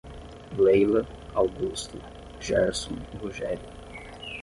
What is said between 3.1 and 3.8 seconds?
e Rogério